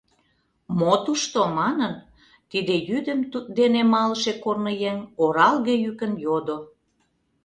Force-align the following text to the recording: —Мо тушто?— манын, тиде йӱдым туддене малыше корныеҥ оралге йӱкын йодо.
—Мо 0.79 0.93
тушто?— 1.03 1.39
манын, 1.59 1.93
тиде 2.51 2.75
йӱдым 2.89 3.19
туддене 3.31 3.81
малыше 3.93 4.33
корныеҥ 4.43 4.97
оралге 5.23 5.75
йӱкын 5.83 6.13
йодо. 6.25 6.57